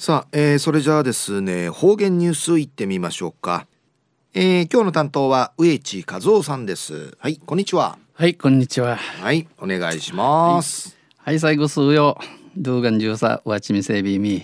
[0.00, 3.66] さあ、えー、それじゃあですね方言ニュースいってみましょうか、
[4.32, 7.18] えー、今日の担当は植地和夫さんです。
[7.18, 7.98] はいこんにちは。
[8.14, 8.96] はいこんにちは。
[8.96, 10.96] はいお願いします。
[11.18, 12.18] はい、はい、最後数よ。
[12.56, 14.42] 動画中さわちみせびみ。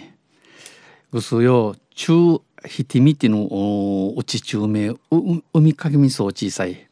[1.11, 1.75] ぐすよ。
[1.95, 4.99] 中ひてみてのうち中名う
[5.55, 6.87] 海かげみそう小さい。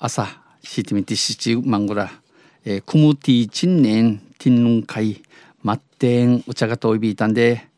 [0.00, 0.26] 朝
[0.60, 2.10] ひてみてしちまんぐら。
[2.64, 5.22] えー、くむてぃちんねんてんぬんかい
[5.62, 7.70] まってんお茶がといびいたんで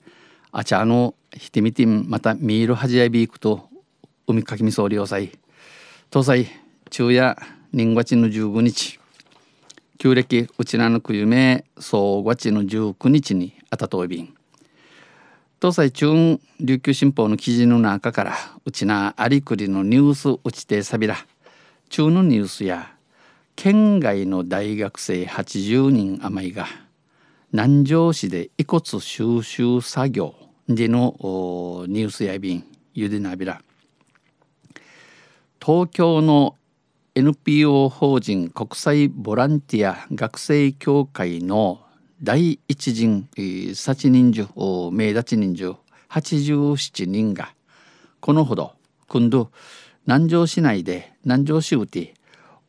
[0.57, 3.69] あちゃのひてみてんまた見えるはじやびいくと
[4.29, 5.33] 海かきみそうりょうさい。
[6.13, 6.47] 東西
[6.93, 7.37] 昼夜
[7.73, 9.01] 人月の15日。
[9.99, 14.33] 旧暦うちなのくゆめ総月の19日にあたといびん。
[15.61, 21.17] 東西中琉球新報の記事の中からうちなありくりのニュースうちてさびら。
[21.89, 22.93] 中のニュースや
[23.57, 26.69] 県外の大学生80人余りが
[27.51, 30.44] 南城市で遺骨収集作業。
[30.69, 31.15] での
[31.89, 33.61] ニュースや便ゆでなびら。
[35.65, 36.57] 東京の
[37.15, 41.81] NPO 法人国際ボランティア学生協会の
[42.23, 43.29] 第一陣
[43.75, 44.49] 幸人数
[44.91, 45.77] 名立ち人数
[46.11, 47.55] 87人が
[48.21, 48.73] このほど
[49.09, 49.51] 今度
[50.07, 52.15] 南城市内で南城市うて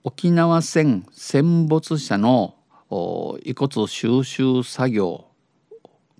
[0.03, 2.55] 沖縄戦戦没者の
[3.43, 5.25] 遺骨収集作業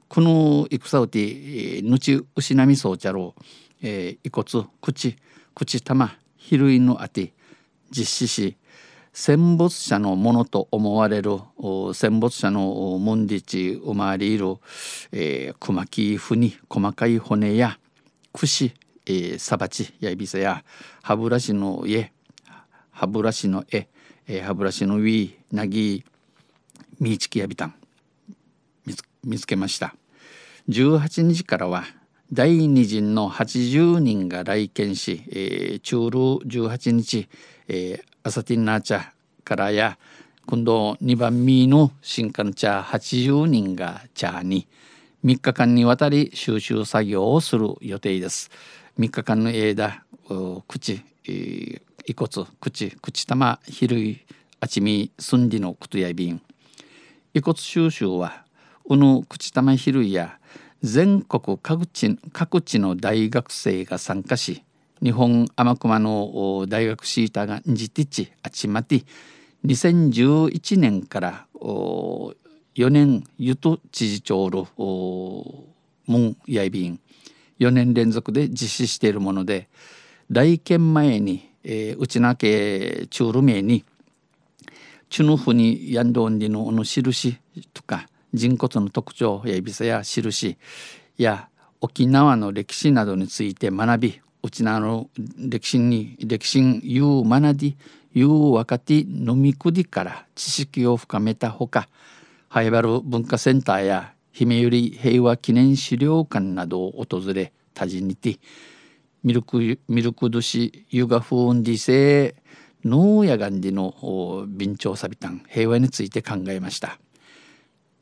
[0.08, 3.42] この戦うてぬち失みそうちゃろう、
[3.82, 5.16] えー、遺骨口
[5.54, 7.34] 口玉比類のあて
[7.90, 8.58] 実施し
[9.14, 11.40] 戦没者のものと思われる
[11.94, 14.58] 戦没者の門日生まれる、
[15.14, 17.80] えー、熊木ふに細かい骨や
[18.34, 18.74] 串、
[19.06, 20.66] えー、さばちやいびさや
[21.02, 22.12] 歯ブラシの家
[22.92, 23.88] 歯ブラシの絵、
[24.28, 26.04] えー、歯ブラシのウィなぎ
[27.00, 27.85] みいちきやびたん。
[29.26, 29.96] 見つけました
[30.70, 31.84] 18日からは
[32.32, 37.28] 第二陣の80人が来県し、えー、中ル18日、
[37.68, 39.10] えー、アサティナーチャ
[39.44, 39.98] からや
[40.48, 44.68] 今度2番目の新刊茶80人が茶に
[45.24, 48.52] 3日間にわたり収集作業をする予定です。
[49.00, 50.04] 3日間の間
[50.68, 54.26] 口、えー、遺骨口口玉比類
[54.60, 56.42] あちみすんりのことやびん
[57.34, 58.45] 遺骨収集は
[58.88, 60.38] うぬ口玉比類や
[60.82, 64.64] 全国各地各地の大学生が参加し
[65.02, 69.04] 日本天熊の大学シーターがんじてちあちまて
[69.66, 74.64] 2011年から4年ゆと知事長る
[76.08, 77.00] ムンヤイビン
[77.60, 79.70] 4年連続で実施しているもので
[80.30, 83.86] 来県前に、えー、内名家中路名に
[85.10, 87.38] チュヌフにヤンドンディのの印
[87.74, 90.58] とか人骨の特徴やいびさや印
[91.18, 91.50] や
[91.82, 97.78] 沖縄の歴史などについて学び内縄の歴史に歴史言う学び
[98.14, 101.90] 言う若手飲みくりから知識を深めたほか
[102.48, 108.40] ハイバル文化センターや姫ゆり平和記念資料館などを訪れ多治にて
[109.24, 112.36] ミルクミルク寿司ユガフーンディセ
[112.84, 113.96] ノーヤガンディの
[114.58, 117.00] 備長サビタン平和について考えました。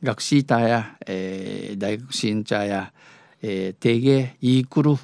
[0.04, 2.92] 学シーターや、えー、大学新茶や、
[3.42, 4.96] えー、定芸イークル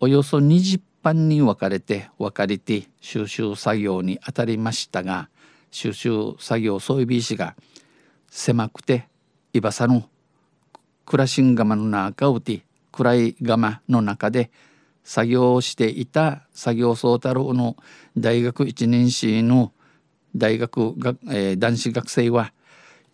[0.00, 5.30] およそ20班に分かれて分かれて収集作業に当たりましたが
[5.70, 7.56] 収集作業そういうしが
[8.30, 9.08] 狭くて
[9.54, 10.08] いばさの
[11.06, 14.50] クラシンガマの中をて暗いガマの中で
[15.04, 17.76] 作業をしていた作業総太郎の
[18.16, 19.72] 大学1年生の
[20.36, 22.52] 大学が、えー、男子学生は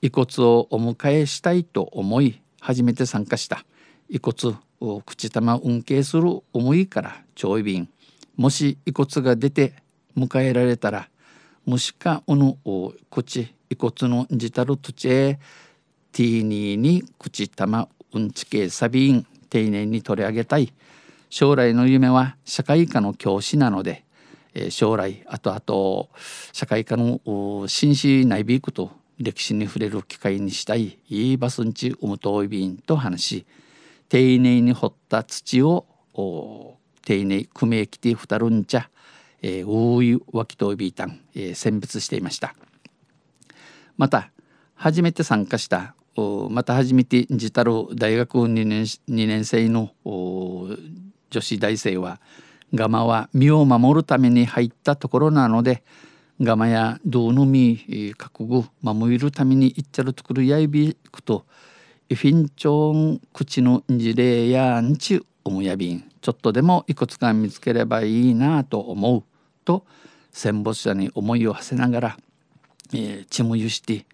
[0.02, 3.64] 遺骨をお迎えしたいと思い初めて参加した。
[4.08, 7.88] 遺骨を口玉運慶する思いから調意便。
[8.36, 9.74] もし遺骨が出て
[10.16, 11.08] 迎えられたら
[11.66, 12.56] もしかおの
[13.10, 15.38] 口遺骨の自たる土地へ
[16.12, 20.72] ティーニーに口玉うんちけサビン丁寧に取り上げたい。
[21.28, 24.04] 将来の夢は社会科の教師なので
[24.70, 26.08] 将来あとあと
[26.52, 27.20] 社会科の
[27.68, 28.90] 紳士内ビークと
[29.20, 33.46] 歴史に触れる機会にしたいいいバスンチウムトイビンと話し
[34.08, 35.86] 丁寧に掘った土を
[37.04, 38.90] 丁寧くめきてふたるんちゃ
[39.42, 42.54] えー、大いわきといびいたん、えー、選別していました。
[43.96, 44.30] また
[44.74, 45.94] 初めて参加した
[46.50, 52.20] また初めて自たる大学2年 ,2 年生の女子大生は
[52.74, 55.82] ガマは身を守るために入ったところなので
[56.42, 61.44] ガマやドーノミ覚悟守るためにいっちゃるところやいびくと
[62.08, 69.22] イフィンチョン口の事例やんちおむやびんちょっとでもいくつか見つければいいなと思う
[69.66, 69.84] と
[70.32, 72.16] 戦没者に思いを馳せながら、
[72.94, 74.06] えー、血もゆして、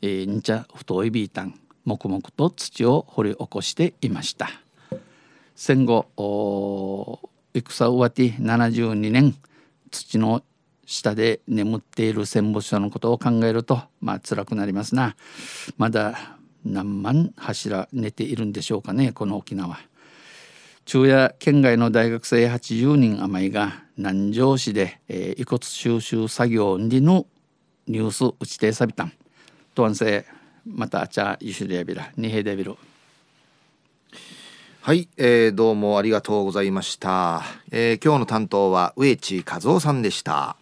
[0.00, 4.48] えー、んちゃ太いビータン黙々と土を掘り起こしていました
[5.54, 6.06] 戦後
[7.54, 9.36] 戦終わって72年
[9.90, 10.42] 土の
[10.86, 15.16] 下で眠っている戦没者のことを考えるとまあ辛くなりますな。
[15.76, 19.78] まだ何万柱寝ているんでしょうかねこの沖縄。
[20.86, 27.26] 昼夜県外の大学生80人余りが南城市で、えー、遺骨収集作業にの
[27.88, 29.04] ニュース打ちてさびた。
[29.04, 29.12] ん
[29.74, 30.24] とわんせ
[30.64, 32.76] またあちゃゆしりやびらにへでびる
[34.80, 37.42] はい、えー、どうもありがとうございました、
[37.72, 40.56] えー、今日の担当は植地和夫さんでした。